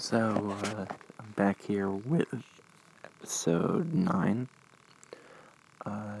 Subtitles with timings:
[0.00, 0.86] So, uh,
[1.18, 2.28] I'm back here with
[3.04, 4.48] episode 9.
[5.84, 6.18] I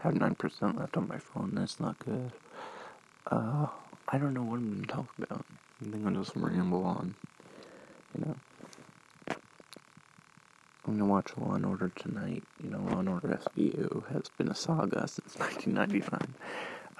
[0.00, 2.32] have 9% left on my phone, that's not good.
[3.30, 3.68] Uh,
[4.08, 5.44] I don't know what I'm going to talk about.
[5.80, 7.14] I think I'll just ramble on,
[8.18, 9.36] you know.
[10.88, 12.42] I'm to watch Law and Order tonight.
[12.60, 16.34] You know, Law and Order SVU has been a saga since 1999.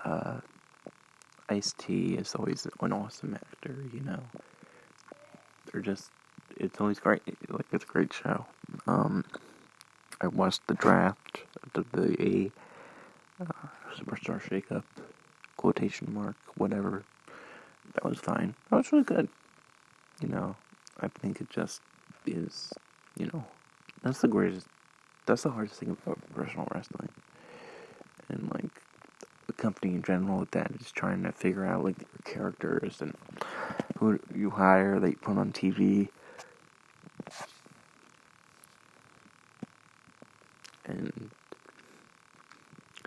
[0.05, 0.41] Uh,
[1.49, 4.21] Ice T is always an awesome actor, you know
[5.73, 6.11] they're just
[6.57, 7.23] it's always great.
[7.49, 8.47] Like it's a great show.
[8.87, 9.25] Um,
[10.21, 11.41] I watched the draft,
[11.73, 12.51] the the
[13.41, 13.67] uh,
[13.97, 14.85] Superstar Shakeup,
[15.57, 17.05] quotation mark, whatever.
[17.95, 18.55] That was fine.
[18.71, 19.29] That was really good.
[20.21, 20.57] You know,
[21.01, 21.81] I think it just
[22.27, 22.73] is.
[23.17, 23.45] You know,
[24.03, 24.67] that's the greatest.
[25.27, 27.11] That's the hardest thing about professional wrestling,
[28.29, 28.71] and like
[29.47, 33.15] the company in general with that is trying to figure out like your characters and
[34.01, 36.09] who you hire that you put on TV.
[40.87, 41.31] And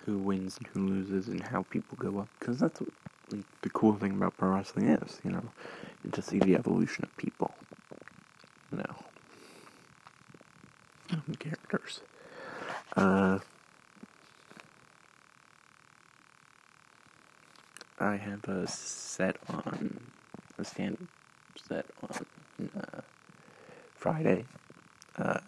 [0.05, 2.29] who wins and who loses and how people go up.
[2.39, 2.89] Because that's what
[3.31, 5.43] like, the cool thing about pro wrestling is, you know.
[6.11, 7.53] To see the evolution of people.
[8.71, 8.95] You know.
[11.39, 12.01] Characters.
[12.95, 13.39] Uh,
[17.99, 19.99] I have a set on
[20.57, 21.07] a stand
[21.67, 22.25] set on
[22.77, 23.01] uh,
[23.95, 24.45] Friday.
[25.17, 25.39] Uh,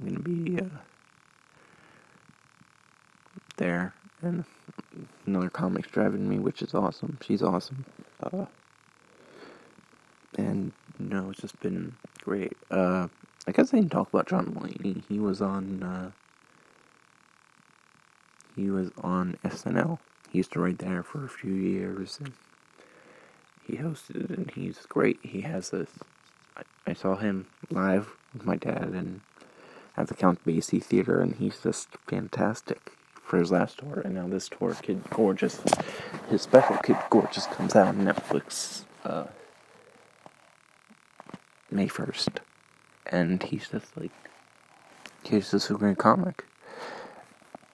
[0.00, 0.64] I'm gonna be uh,
[3.56, 4.44] there, and
[5.26, 7.18] another comic's driving me, which is awesome.
[7.22, 7.84] She's awesome.
[8.22, 8.46] Uh,
[10.36, 12.52] and no, it's just been great.
[12.70, 13.08] Uh,
[13.46, 15.02] I guess I didn't talk about John Mulaney.
[15.08, 15.82] He was on.
[15.82, 16.10] Uh,
[18.54, 19.98] he was on SNL.
[20.30, 22.32] He used to write there for a few years, and
[23.66, 25.18] he hosted it, and he's great.
[25.22, 25.90] He has this.
[26.56, 29.20] I, I saw him live with my dad and
[29.96, 32.92] at the Count Basie Theater, and he's just fantastic
[33.22, 34.00] for his last tour.
[34.04, 35.60] And now this tour, Kid Gorgeous,
[36.28, 39.24] his special Kid Gorgeous comes out on Netflix uh,
[41.70, 42.40] May first,
[43.06, 44.12] and he's just like
[45.22, 46.44] he's just a great comic,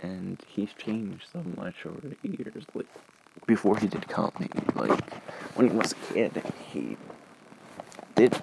[0.01, 2.65] and he's changed so much over the years.
[2.75, 2.87] Like
[3.47, 5.01] before he did comedy, like
[5.59, 6.97] when he was a kid, he
[8.15, 8.41] did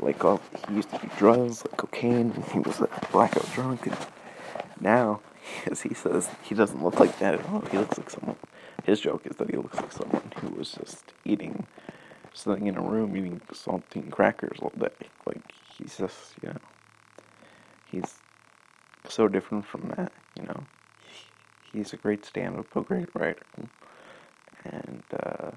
[0.00, 3.86] like all he used to do drugs, like cocaine, and he was a blackout drunk.
[3.86, 3.96] And
[4.80, 5.20] now,
[5.70, 7.60] as he says, he doesn't look like that at all.
[7.60, 8.36] He looks like someone.
[8.84, 11.66] His joke is that he looks like someone who was just eating,
[12.34, 14.88] sitting in a room eating saltine crackers all day.
[15.24, 15.40] Like
[15.78, 16.58] he's just, you know,
[17.86, 18.14] he's
[19.08, 20.12] so different from that.
[20.36, 20.64] You know,
[21.72, 23.46] he's a great stand-up, a great writer,
[24.64, 25.04] and.
[25.24, 25.52] uh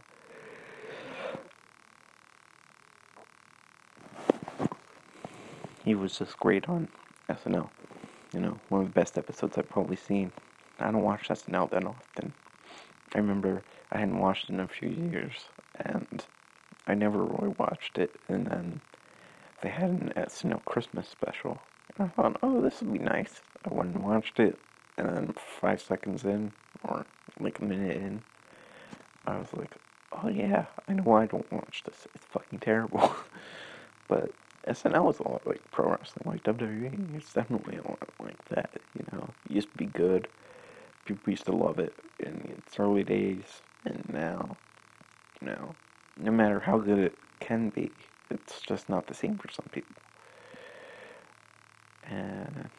[5.86, 6.88] he was just great on
[7.30, 7.70] SNL.
[8.34, 10.32] You know, one of the best episodes I've probably seen.
[10.80, 12.34] I don't watch SNL that often.
[13.14, 15.34] I remember I hadn't watched it in a few years,
[15.76, 16.26] and
[16.88, 18.16] I never really watched it.
[18.28, 18.82] And then
[19.62, 21.62] they had an SNL Christmas special,
[21.98, 23.42] and I thought, oh, this would be nice.
[23.64, 24.58] I went and watched it,
[24.98, 26.52] and then five seconds in,
[26.84, 27.06] or
[27.40, 28.22] like a minute in,
[29.28, 29.72] I was like,
[30.12, 32.08] oh yeah, I know why I don't watch this.
[32.16, 33.16] It's fucking terrible.
[34.08, 34.32] but
[34.68, 37.16] SNL is a lot like pro wrestling, like WWE.
[37.16, 38.72] It's definitely a lot like that.
[38.98, 40.28] You know, it used to be good.
[41.06, 44.58] People used to love it in its early days, and now,
[45.40, 45.76] you know,
[46.18, 47.92] no matter how good it can be,
[48.32, 49.96] it's just not the same for some people.
[52.08, 52.70] And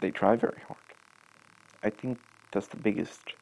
[0.00, 0.80] they try very hard.
[1.84, 2.18] I think
[2.50, 3.34] that's the biggest.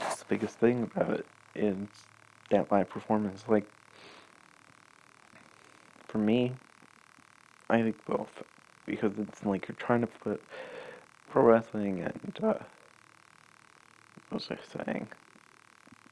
[0.00, 1.88] That's the biggest thing about it is
[2.50, 3.44] that live performance.
[3.48, 3.64] Like,
[6.06, 6.52] for me,
[7.68, 8.42] I think both.
[8.86, 10.42] Because it's like you're trying to put
[11.30, 12.54] pro wrestling and, uh,
[14.30, 15.08] what was I saying?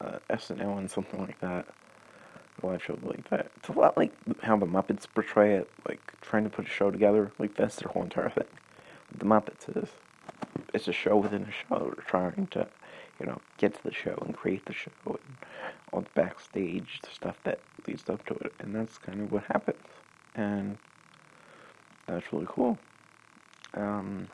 [0.01, 1.67] Uh, SNL and something like that.
[2.63, 3.51] A live show like that.
[3.57, 4.13] It's a lot like
[4.43, 7.33] how the Muppets portray it, like trying to put a show together.
[7.39, 8.45] Like, that's their whole entire thing.
[9.17, 9.91] the Muppets is,
[10.75, 11.93] it's a show within a show.
[11.95, 12.67] They're trying to
[13.21, 15.19] you know, get to the show and create the show and
[15.93, 18.53] all the backstage stuff that leads up to it.
[18.59, 19.83] And that's kind of what happens.
[20.35, 20.77] And
[22.07, 22.79] that's really cool.
[23.75, 24.29] Um,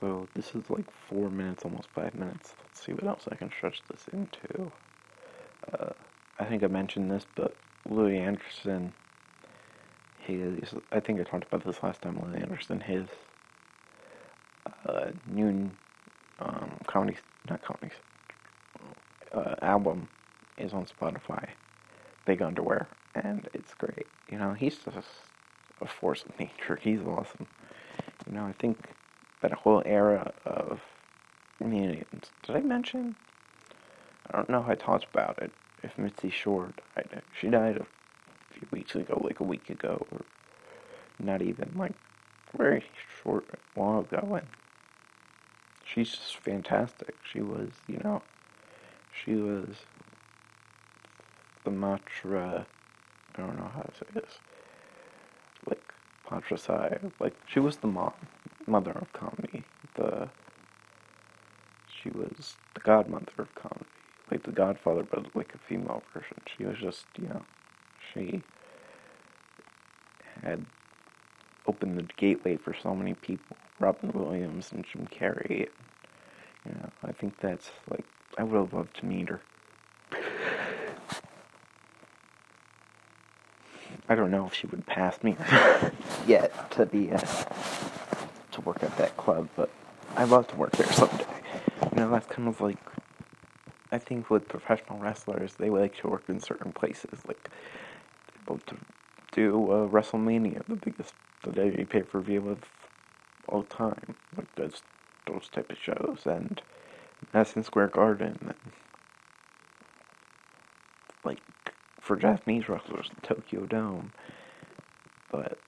[0.00, 2.54] so this is like four minutes, almost five minutes.
[2.62, 4.70] Let's see what else I can stretch this into.
[5.72, 5.90] Uh,
[6.38, 7.54] I think I mentioned this, but
[7.88, 8.92] Louie Anderson,
[10.18, 13.06] his, I think I talked about this last time, Louie Anderson, his
[14.86, 15.72] uh, noon
[16.40, 17.16] um, comedy,
[17.48, 17.94] not comedy,
[19.32, 20.08] uh, album
[20.58, 21.48] is on Spotify.
[22.24, 24.06] Big Underwear, and it's great.
[24.30, 24.96] You know, he's just
[25.80, 26.78] a force of nature.
[26.80, 27.46] He's awesome.
[28.26, 28.90] You know, I think
[29.40, 30.80] that whole era of
[31.58, 32.30] comedians.
[32.44, 33.16] Did I mention?
[34.30, 35.50] I don't know how I talked about it.
[35.82, 40.20] If Mitzi Shore died, she died a few weeks ago, like a week ago, or
[41.18, 41.94] not even like
[42.56, 42.84] very
[43.22, 43.44] short
[43.74, 44.46] while ago, and
[45.92, 47.14] she's just fantastic.
[47.30, 48.22] She was, you know,
[49.12, 49.68] she was
[51.64, 52.64] the Matra.
[53.34, 54.38] I don't know how to say this.
[55.68, 55.82] Like
[56.28, 58.12] Patricide, like she was the mom,
[58.66, 59.64] mother of comedy.
[59.94, 60.28] The
[62.02, 63.86] she was the godmother of comedy,
[64.30, 66.38] like the Godfather, but like a female version.
[66.56, 67.42] She was just, you know,
[68.12, 68.42] she
[70.42, 70.64] had
[71.66, 73.56] opened the gateway for so many people.
[73.82, 75.68] Robin Williams and Jim Carrey.
[76.64, 78.04] Know, I think that's like
[78.38, 79.40] I would have loved to meet her.
[84.08, 85.36] I don't know if she would pass me
[86.26, 89.68] yet to be uh, to work at that club, but
[90.16, 91.26] I'd love to work there someday.
[91.90, 92.78] You know, that's kind of like
[93.90, 97.50] I think with professional wrestlers, they like to work in certain places, like
[98.46, 98.76] about to
[99.32, 102.60] do uh, WrestleMania, the biggest the WWE pay per view of
[103.52, 104.82] all time, like those
[105.26, 106.60] those type of shows, and
[107.32, 108.54] Madison Square Garden, and
[111.24, 111.40] like
[112.00, 114.12] for Japanese wrestlers, Tokyo Dome,
[115.30, 115.58] but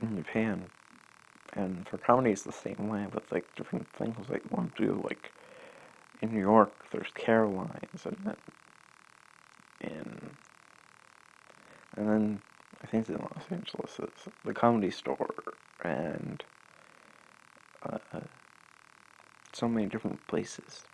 [0.00, 0.66] in Japan,
[1.54, 5.32] and for comedy it's the same way with like different things like one do like
[6.20, 8.36] in New York there's Caroline's and then
[11.96, 12.42] and then
[12.90, 15.28] think in Los Angeles it's the Comedy Store
[15.84, 16.42] and
[17.82, 17.98] uh,
[19.52, 20.84] so many different places.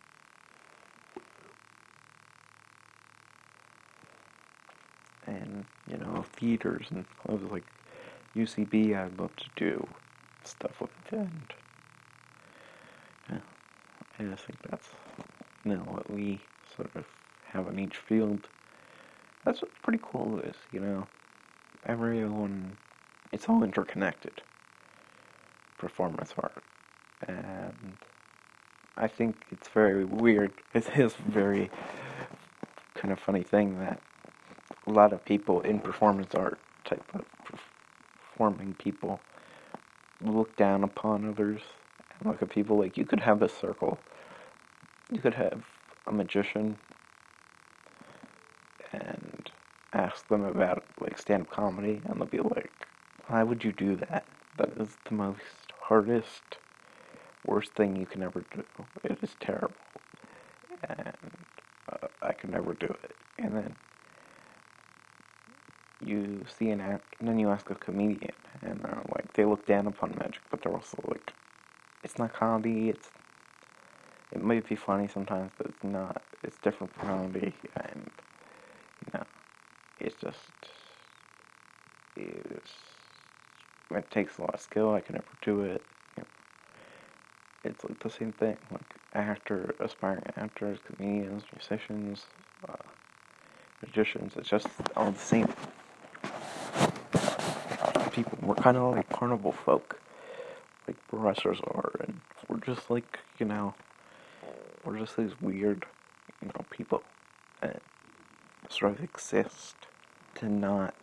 [5.26, 7.64] And, you know, theaters and clubs like
[8.36, 9.86] UCB, I'd love to do
[10.42, 10.90] stuff with.
[11.10, 11.54] And,
[13.30, 13.38] yeah,
[14.18, 14.88] I just think that's,
[15.64, 16.40] you know, what we
[16.76, 17.04] sort of
[17.46, 18.48] have in each field.
[19.44, 21.06] That's what's pretty cool is, you know,
[21.86, 22.76] everyone,
[23.32, 24.42] it's all interconnected.
[25.78, 26.62] Performance art.
[27.26, 27.96] And
[28.96, 30.52] I think it's very weird.
[30.74, 31.70] It is very
[32.94, 34.00] kind of funny thing that
[34.86, 39.20] a lot of people in performance art type of performing people
[40.20, 41.60] look down upon others
[42.18, 43.98] and look at people like you could have a circle.
[45.10, 45.64] You could have
[46.06, 46.76] a magician
[48.92, 49.50] and
[50.04, 52.72] ask them about like stand up comedy and they'll be like,
[53.26, 54.24] Why would you do that?
[54.58, 55.40] That is the most
[55.80, 56.58] hardest
[57.46, 58.64] worst thing you can ever do.
[59.02, 59.74] It is terrible.
[60.88, 61.12] And
[61.92, 63.16] uh, I could never do it.
[63.38, 63.74] And then
[66.04, 69.66] you see an act, and then you ask a comedian, and they're like, they look
[69.66, 71.32] down upon magic, but they're also like,
[72.02, 73.08] it's not comedy, it's,
[74.32, 78.10] it might be funny sometimes, but it's not, it's different from comedy, and,
[80.04, 80.38] it's just,
[82.16, 82.72] it's,
[83.90, 85.82] it takes a lot of skill, I can never do it,
[87.64, 88.56] it's like the same thing.
[88.70, 88.82] Like
[89.14, 92.26] actor, aspiring actors, comedians, musicians,
[92.68, 92.74] uh,
[93.82, 94.34] magicians.
[94.36, 95.48] It's just all the same
[98.12, 98.38] people.
[98.42, 99.98] We're kind of like carnival folk,
[100.86, 103.74] like wrestlers are, and we're just like you know,
[104.84, 105.86] we're just these weird,
[106.42, 107.02] you know, people
[107.62, 107.80] that
[108.68, 109.74] sort of exist
[110.36, 110.94] to not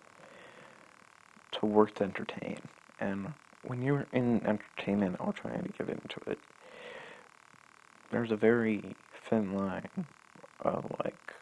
[1.52, 2.60] to work to entertain
[3.00, 3.34] and
[3.64, 6.40] when you're in entertainment or trying to get into it,
[8.12, 8.96] there's a very
[9.30, 10.06] thin line
[10.62, 11.34] of like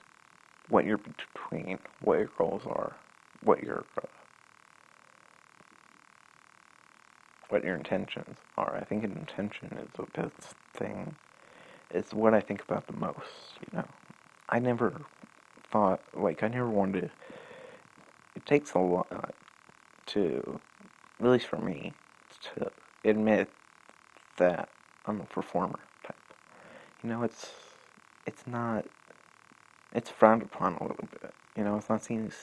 [0.69, 2.95] what you're between, what your goals are,
[3.43, 4.07] what your uh,
[7.49, 8.75] what your intentions are.
[8.75, 11.15] I think intention is the best thing.
[11.89, 13.57] It's what I think about the most.
[13.61, 13.87] You know,
[14.49, 15.01] I never
[15.71, 17.01] thought like I never wanted.
[17.01, 17.11] To,
[18.39, 19.35] it takes a lot
[20.07, 20.59] to,
[21.19, 21.93] at least for me,
[22.41, 22.71] to
[23.03, 23.49] admit
[24.37, 24.69] that
[25.05, 26.15] I'm a performer type.
[27.03, 27.51] You know, it's
[28.25, 28.85] it's not
[29.93, 31.33] it's frowned upon a little bit.
[31.57, 32.35] You know, it's not seen as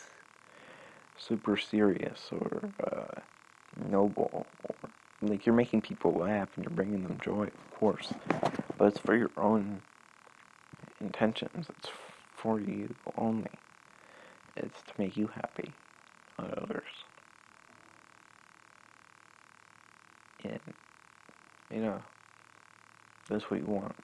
[1.16, 3.20] super serious or uh,
[3.88, 4.30] noble
[4.62, 4.74] or
[5.22, 8.12] like you're making people laugh and you're bringing them joy, of course,
[8.76, 9.80] but it's for your own
[11.00, 11.68] intentions.
[11.78, 11.88] It's
[12.34, 13.50] for you only.
[14.56, 15.72] It's to make you happy,
[16.38, 16.82] others.
[20.44, 20.60] And,
[21.70, 22.00] you know,
[23.28, 23.94] That's what you want.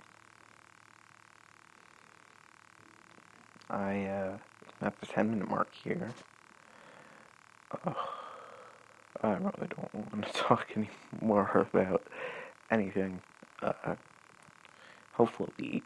[3.70, 4.38] I, uh,
[4.82, 6.10] at the 10 minute mark here.
[7.86, 7.92] Uh,
[9.22, 12.02] I really don't want to talk anymore about
[12.70, 13.22] anything.
[13.62, 13.94] Uh,
[15.12, 15.82] hopefully,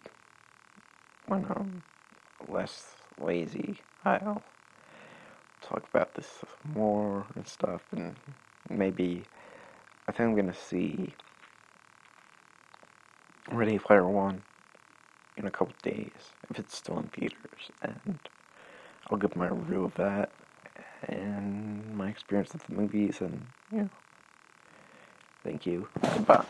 [1.26, 1.82] when I'm
[2.48, 4.42] less lazy, I'll
[5.68, 6.44] talk about this
[6.74, 8.14] more and stuff, and
[8.70, 9.24] maybe
[10.08, 11.14] I think I'm gonna see
[13.50, 14.42] Ready Player One
[15.36, 16.10] in a couple days
[16.50, 18.18] if it's still in theaters, and
[19.10, 20.30] I'll give my review of that
[21.08, 23.88] and my experience with the movies, and yeah.
[25.44, 25.88] Thank you.
[26.02, 26.44] Goodbye.